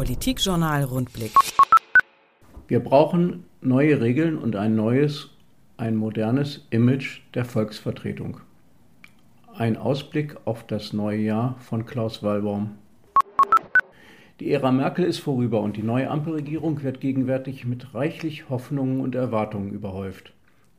Politikjournal 0.00 0.84
Rundblick. 0.84 1.34
Wir 2.68 2.80
brauchen 2.80 3.44
neue 3.60 4.00
Regeln 4.00 4.38
und 4.38 4.56
ein 4.56 4.74
neues, 4.74 5.28
ein 5.76 5.94
modernes 5.94 6.66
Image 6.70 7.20
der 7.34 7.44
Volksvertretung. 7.44 8.40
Ein 9.54 9.76
Ausblick 9.76 10.38
auf 10.46 10.66
das 10.66 10.94
neue 10.94 11.18
Jahr 11.18 11.56
von 11.58 11.84
Klaus 11.84 12.22
Wallbaum. 12.22 12.78
Die 14.40 14.50
Ära 14.50 14.72
Merkel 14.72 15.04
ist 15.04 15.18
vorüber 15.18 15.60
und 15.60 15.76
die 15.76 15.82
neue 15.82 16.08
Ampelregierung 16.08 16.82
wird 16.82 17.02
gegenwärtig 17.02 17.66
mit 17.66 17.94
reichlich 17.94 18.48
Hoffnungen 18.48 19.02
und 19.02 19.14
Erwartungen 19.14 19.70
überhäuft. 19.70 20.32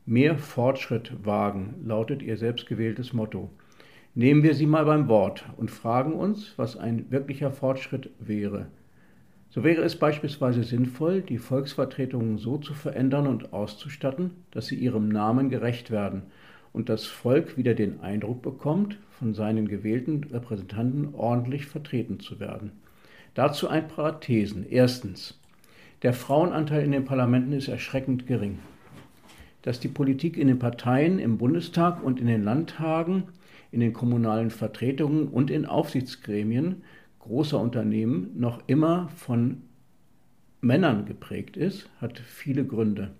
Mehr 0.04 0.36
Fortschritt 0.36 1.12
wagen 1.24 1.76
lautet 1.84 2.22
ihr 2.22 2.36
selbstgewähltes 2.36 3.12
Motto. 3.12 3.50
Nehmen 4.16 4.42
wir 4.42 4.56
sie 4.56 4.66
mal 4.66 4.84
beim 4.84 5.06
Wort 5.06 5.44
und 5.56 5.70
fragen 5.70 6.14
uns, 6.14 6.54
was 6.56 6.76
ein 6.76 7.08
wirklicher 7.12 7.52
Fortschritt 7.52 8.10
wäre. 8.18 8.66
So 9.54 9.62
wäre 9.64 9.82
es 9.82 9.96
beispielsweise 9.96 10.64
sinnvoll, 10.64 11.20
die 11.20 11.36
Volksvertretungen 11.36 12.38
so 12.38 12.56
zu 12.56 12.72
verändern 12.72 13.26
und 13.26 13.52
auszustatten, 13.52 14.30
dass 14.50 14.66
sie 14.66 14.76
ihrem 14.76 15.10
Namen 15.10 15.50
gerecht 15.50 15.90
werden 15.90 16.22
und 16.72 16.88
das 16.88 17.04
Volk 17.04 17.58
wieder 17.58 17.74
den 17.74 18.00
Eindruck 18.00 18.40
bekommt, 18.40 18.96
von 19.10 19.34
seinen 19.34 19.68
gewählten 19.68 20.24
Repräsentanten 20.24 21.14
ordentlich 21.14 21.66
vertreten 21.66 22.18
zu 22.18 22.40
werden. 22.40 22.72
Dazu 23.34 23.68
ein 23.68 23.88
paar 23.88 24.20
Thesen. 24.20 24.64
Erstens. 24.68 25.38
Der 26.00 26.14
Frauenanteil 26.14 26.82
in 26.82 26.92
den 26.92 27.04
Parlamenten 27.04 27.52
ist 27.52 27.68
erschreckend 27.68 28.26
gering. 28.26 28.58
Dass 29.60 29.80
die 29.80 29.88
Politik 29.88 30.38
in 30.38 30.48
den 30.48 30.58
Parteien, 30.58 31.18
im 31.18 31.36
Bundestag 31.36 32.02
und 32.02 32.18
in 32.18 32.26
den 32.26 32.42
Landtagen, 32.42 33.24
in 33.70 33.80
den 33.80 33.92
kommunalen 33.92 34.50
Vertretungen 34.50 35.28
und 35.28 35.50
in 35.50 35.66
Aufsichtsgremien 35.66 36.82
großer 37.22 37.58
Unternehmen 37.58 38.30
noch 38.38 38.62
immer 38.66 39.08
von 39.16 39.62
Männern 40.60 41.06
geprägt 41.06 41.56
ist, 41.56 41.88
hat 42.00 42.18
viele 42.18 42.64
Gründe. 42.64 43.10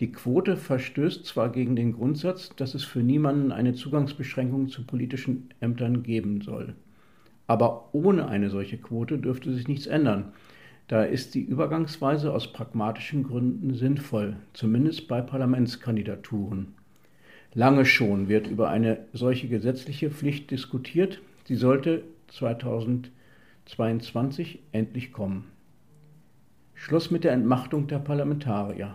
Die 0.00 0.10
Quote 0.10 0.56
verstößt 0.56 1.24
zwar 1.24 1.50
gegen 1.50 1.76
den 1.76 1.92
Grundsatz, 1.92 2.50
dass 2.56 2.74
es 2.74 2.84
für 2.84 3.02
niemanden 3.02 3.52
eine 3.52 3.74
Zugangsbeschränkung 3.74 4.68
zu 4.68 4.84
politischen 4.84 5.50
Ämtern 5.60 6.02
geben 6.02 6.40
soll. 6.40 6.74
Aber 7.46 7.90
ohne 7.92 8.28
eine 8.28 8.50
solche 8.50 8.78
Quote 8.78 9.18
dürfte 9.18 9.52
sich 9.52 9.68
nichts 9.68 9.86
ändern. 9.86 10.32
Da 10.88 11.04
ist 11.04 11.34
die 11.34 11.42
Übergangsweise 11.42 12.32
aus 12.32 12.52
pragmatischen 12.52 13.22
Gründen 13.22 13.74
sinnvoll, 13.74 14.36
zumindest 14.52 15.06
bei 15.08 15.20
Parlamentskandidaturen. 15.20 16.74
Lange 17.54 17.84
schon 17.84 18.28
wird 18.28 18.46
über 18.46 18.70
eine 18.70 19.04
solche 19.12 19.48
gesetzliche 19.48 20.10
Pflicht 20.10 20.50
diskutiert. 20.50 21.20
Sie 21.44 21.56
sollte 21.56 22.02
2022 22.32 24.60
endlich 24.72 25.12
kommen. 25.12 25.44
Schluss 26.74 27.10
mit 27.10 27.24
der 27.24 27.32
Entmachtung 27.32 27.88
der 27.88 27.98
Parlamentarier. 27.98 28.94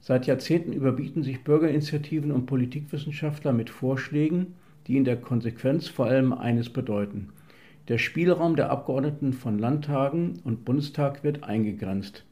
Seit 0.00 0.26
Jahrzehnten 0.26 0.72
überbieten 0.72 1.24
sich 1.24 1.42
Bürgerinitiativen 1.42 2.30
und 2.30 2.46
Politikwissenschaftler 2.46 3.52
mit 3.52 3.70
Vorschlägen, 3.70 4.54
die 4.86 4.96
in 4.96 5.04
der 5.04 5.16
Konsequenz 5.16 5.88
vor 5.88 6.06
allem 6.06 6.32
eines 6.32 6.70
bedeuten. 6.70 7.30
Der 7.88 7.98
Spielraum 7.98 8.54
der 8.56 8.70
Abgeordneten 8.70 9.32
von 9.32 9.58
Landtagen 9.58 10.38
und 10.44 10.64
Bundestag 10.64 11.24
wird 11.24 11.42
eingegrenzt. 11.42 12.24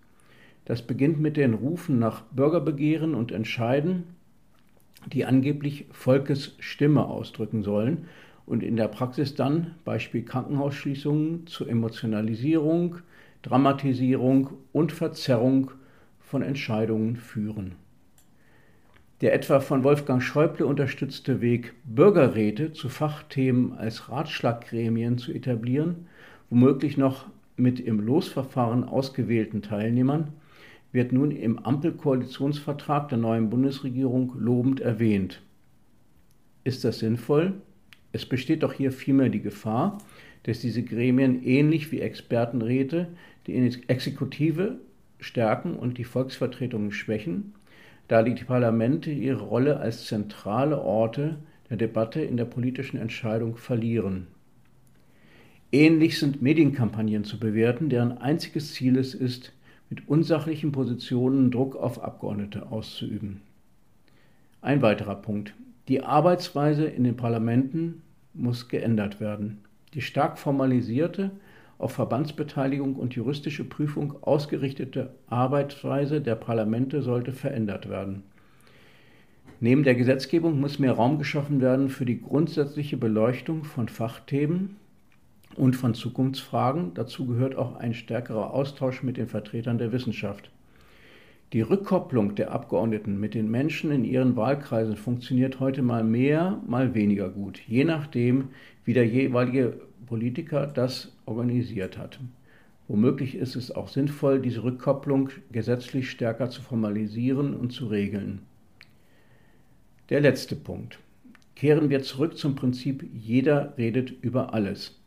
Das 0.64 0.82
beginnt 0.82 1.18
mit 1.20 1.36
den 1.36 1.54
Rufen 1.54 1.98
nach 1.98 2.22
Bürgerbegehren 2.30 3.14
und 3.14 3.32
Entscheiden, 3.32 4.04
die 5.12 5.24
angeblich 5.24 5.86
Volkes 5.90 6.54
Stimme 6.60 7.06
ausdrücken 7.06 7.64
sollen 7.64 8.06
und 8.46 8.62
in 8.62 8.76
der 8.76 8.88
Praxis 8.88 9.34
dann, 9.34 9.74
Beispiel 9.84 10.24
Krankenhausschließungen, 10.24 11.46
zu 11.46 11.66
Emotionalisierung, 11.66 12.96
Dramatisierung 13.42 14.50
und 14.72 14.92
Verzerrung 14.92 15.70
von 16.20 16.42
Entscheidungen 16.42 17.16
führen. 17.16 17.72
Der 19.20 19.34
etwa 19.34 19.60
von 19.60 19.84
Wolfgang 19.84 20.22
Schäuble 20.22 20.66
unterstützte 20.66 21.40
Weg, 21.40 21.74
Bürgerräte 21.84 22.72
zu 22.72 22.88
Fachthemen 22.88 23.72
als 23.72 24.08
Ratschlaggremien 24.08 25.18
zu 25.18 25.32
etablieren, 25.32 26.06
womöglich 26.50 26.96
noch 26.96 27.26
mit 27.56 27.78
im 27.78 28.00
Losverfahren 28.00 28.82
ausgewählten 28.82 29.62
Teilnehmern, 29.62 30.32
wird 30.90 31.12
nun 31.12 31.30
im 31.30 31.58
Ampelkoalitionsvertrag 31.58 33.08
der 33.08 33.18
neuen 33.18 33.48
Bundesregierung 33.48 34.34
lobend 34.38 34.80
erwähnt. 34.80 35.40
Ist 36.64 36.84
das 36.84 36.98
sinnvoll? 36.98 37.54
Es 38.12 38.26
besteht 38.26 38.62
doch 38.62 38.72
hier 38.72 38.92
vielmehr 38.92 39.28
die 39.28 39.42
Gefahr, 39.42 39.98
dass 40.42 40.60
diese 40.60 40.82
Gremien 40.82 41.44
ähnlich 41.44 41.92
wie 41.92 42.00
Expertenräte 42.00 43.08
die 43.46 43.54
Exekutive 43.88 44.78
stärken 45.18 45.76
und 45.76 45.98
die 45.98 46.04
Volksvertretungen 46.04 46.92
schwächen 46.92 47.54
da 48.12 48.22
die 48.22 48.34
Parlamente 48.34 49.10
ihre 49.10 49.40
Rolle 49.40 49.80
als 49.80 50.06
zentrale 50.06 50.82
Orte 50.82 51.38
der 51.70 51.78
Debatte 51.78 52.20
in 52.20 52.36
der 52.36 52.44
politischen 52.44 52.98
Entscheidung 52.98 53.56
verlieren. 53.56 54.26
Ähnlich 55.72 56.18
sind 56.18 56.42
Medienkampagnen 56.42 57.24
zu 57.24 57.38
bewerten, 57.40 57.88
deren 57.88 58.18
einziges 58.18 58.74
Ziel 58.74 58.98
es 58.98 59.14
ist, 59.14 59.54
mit 59.88 60.08
unsachlichen 60.08 60.72
Positionen 60.72 61.50
Druck 61.50 61.74
auf 61.74 62.02
Abgeordnete 62.02 62.70
auszuüben. 62.70 63.40
Ein 64.60 64.82
weiterer 64.82 65.16
Punkt. 65.16 65.54
Die 65.88 66.02
Arbeitsweise 66.02 66.84
in 66.84 67.04
den 67.04 67.16
Parlamenten 67.16 68.02
muss 68.34 68.68
geändert 68.68 69.20
werden. 69.20 69.58
Die 69.94 70.00
stark 70.00 70.38
formalisierte 70.38 71.32
auf 71.78 71.92
Verbandsbeteiligung 71.92 72.94
und 72.94 73.14
juristische 73.14 73.64
Prüfung 73.64 74.14
ausgerichtete 74.22 75.14
Arbeitsweise 75.26 76.20
der 76.20 76.36
Parlamente 76.36 77.02
sollte 77.02 77.32
verändert 77.32 77.88
werden. 77.88 78.22
Neben 79.58 79.82
der 79.82 79.96
Gesetzgebung 79.96 80.60
muss 80.60 80.78
mehr 80.78 80.92
Raum 80.92 81.18
geschaffen 81.18 81.60
werden 81.60 81.88
für 81.88 82.04
die 82.04 82.20
grundsätzliche 82.20 82.96
Beleuchtung 82.96 83.64
von 83.64 83.88
Fachthemen 83.88 84.76
und 85.56 85.74
von 85.74 85.94
Zukunftsfragen. 85.94 86.94
Dazu 86.94 87.26
gehört 87.26 87.56
auch 87.56 87.76
ein 87.76 87.94
stärkerer 87.94 88.54
Austausch 88.54 89.02
mit 89.02 89.16
den 89.16 89.28
Vertretern 89.28 89.78
der 89.78 89.92
Wissenschaft. 89.92 90.50
Die 91.52 91.60
Rückkopplung 91.60 92.34
der 92.34 92.50
Abgeordneten 92.50 93.20
mit 93.20 93.34
den 93.34 93.50
Menschen 93.50 93.92
in 93.92 94.04
ihren 94.04 94.36
Wahlkreisen 94.36 94.96
funktioniert 94.96 95.60
heute 95.60 95.82
mal 95.82 96.02
mehr, 96.02 96.62
mal 96.66 96.94
weniger 96.94 97.28
gut, 97.28 97.60
je 97.66 97.84
nachdem, 97.84 98.48
wie 98.86 98.94
der 98.94 99.06
jeweilige 99.06 99.78
Politiker 100.06 100.66
das 100.66 101.14
organisiert 101.26 101.98
hat. 101.98 102.18
Womöglich 102.88 103.34
ist 103.34 103.54
es 103.54 103.70
auch 103.70 103.88
sinnvoll, 103.88 104.40
diese 104.40 104.64
Rückkopplung 104.64 105.28
gesetzlich 105.50 106.10
stärker 106.10 106.48
zu 106.48 106.62
formalisieren 106.62 107.54
und 107.54 107.70
zu 107.70 107.86
regeln. 107.86 108.40
Der 110.08 110.20
letzte 110.20 110.56
Punkt. 110.56 111.00
Kehren 111.54 111.90
wir 111.90 112.02
zurück 112.02 112.38
zum 112.38 112.54
Prinzip, 112.54 113.04
jeder 113.12 113.74
redet 113.76 114.10
über 114.22 114.54
alles. 114.54 114.98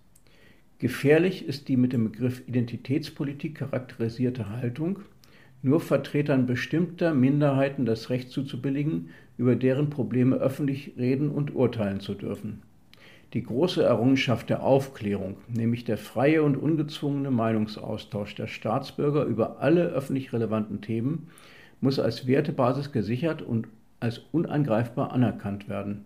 Gefährlich 0.78 1.48
ist 1.48 1.70
die 1.70 1.78
mit 1.78 1.92
dem 1.92 2.12
Begriff 2.12 2.48
Identitätspolitik 2.48 3.56
charakterisierte 3.56 4.50
Haltung, 4.50 5.00
nur 5.66 5.80
Vertretern 5.80 6.46
bestimmter 6.46 7.16
Minderheiten 7.16 7.88
das 7.88 8.12
Recht 8.12 8.30
zuzubilligen, 8.30 9.10
über 9.36 9.56
deren 9.56 9.90
Probleme 9.90 10.36
öffentlich 10.36 10.94
reden 10.96 11.30
und 11.32 11.56
urteilen 11.56 12.00
zu 12.00 12.14
dürfen. 12.14 12.62
Die 13.34 13.42
große 13.42 13.84
Errungenschaft 13.84 14.52
der 14.52 14.62
Aufklärung, 14.62 15.38
nämlich 15.48 15.84
der 15.84 15.98
freie 15.98 16.44
und 16.44 16.56
ungezwungene 16.56 17.32
Meinungsaustausch 17.32 18.36
der 18.36 18.46
Staatsbürger 18.46 19.26
über 19.26 19.60
alle 19.60 19.88
öffentlich 19.88 20.32
relevanten 20.32 20.82
Themen, 20.82 21.30
muss 21.82 21.98
als 21.98 22.28
Wertebasis 22.28 22.92
gesichert 22.92 23.42
und 23.42 23.68
als 24.00 24.22
unangreifbar 24.32 25.14
anerkannt 25.14 25.68
werden. 25.68 26.06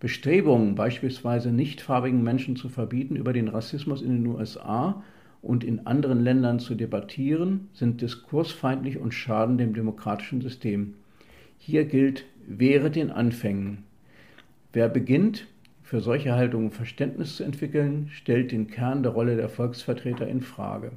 Bestrebungen, 0.00 0.74
beispielsweise 0.74 1.50
nichtfarbigen 1.50 2.22
Menschen 2.22 2.56
zu 2.56 2.68
verbieten, 2.68 3.16
über 3.16 3.32
den 3.32 3.48
Rassismus 3.48 4.02
in 4.02 4.10
den 4.10 4.26
USA 4.26 5.02
und 5.42 5.64
in 5.64 5.86
anderen 5.86 6.22
Ländern 6.22 6.58
zu 6.58 6.74
debattieren, 6.74 7.68
sind 7.72 8.00
diskursfeindlich 8.00 8.98
und 8.98 9.12
schaden 9.12 9.58
dem 9.58 9.74
demokratischen 9.74 10.40
System. 10.40 10.94
Hier 11.58 11.84
gilt, 11.84 12.24
wehre 12.46 12.90
den 12.90 13.10
Anfängen. 13.10 13.84
Wer 14.72 14.88
beginnt, 14.88 15.46
für 15.82 16.00
solche 16.00 16.34
Haltungen 16.34 16.70
Verständnis 16.70 17.36
zu 17.36 17.44
entwickeln, 17.44 18.10
stellt 18.12 18.52
den 18.52 18.68
Kern 18.68 19.02
der 19.02 19.12
Rolle 19.12 19.36
der 19.36 19.48
Volksvertreter 19.48 20.28
in 20.28 20.42
Frage. 20.42 20.92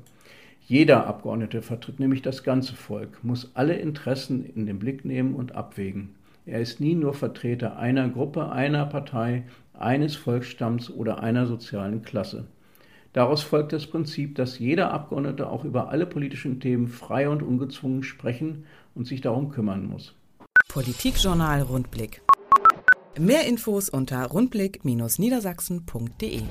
Jeder 0.68 1.08
Abgeordnete 1.08 1.62
vertritt 1.62 2.00
nämlich 2.00 2.22
das 2.22 2.44
ganze 2.44 2.76
Volk, 2.76 3.24
muss 3.24 3.52
alle 3.56 3.76
Interessen 3.76 4.46
in 4.46 4.66
den 4.66 4.80
Blick 4.80 5.06
nehmen 5.06 5.36
und 5.36 5.56
abwägen. 5.56 6.10
Er 6.46 6.60
ist 6.60 6.80
nie 6.80 6.96
nur 6.96 7.14
Vertreter 7.14 7.78
einer 7.78 8.10
Gruppe, 8.10 8.52
einer 8.52 8.86
Partei, 8.86 9.44
eines 9.74 10.16
Volksstamms 10.16 10.90
oder 10.90 11.24
einer 11.24 11.46
sozialen 11.46 12.02
Klasse. 12.02 12.46
Daraus 13.14 13.44
folgt 13.44 13.74
das 13.74 13.88
Prinzip, 13.88 14.36
dass 14.36 14.60
jeder 14.60 14.92
Abgeordnete 14.92 15.50
auch 15.50 15.66
über 15.66 15.90
alle 15.90 16.06
politischen 16.06 16.60
Themen 16.60 16.88
frei 16.88 17.28
und 17.28 17.42
ungezwungen 17.44 18.04
sprechen 18.04 18.66
und 18.96 19.06
sich 19.06 19.22
darum 19.22 19.50
kümmern 19.50 19.86
muss. 19.86 20.14
Politikjournal 20.70 21.64
Rundblick. 21.64 22.22
Mehr 23.20 23.46
Infos 23.46 23.90
unter 23.90 24.26
rundblick-niedersachsen.de 24.26 26.44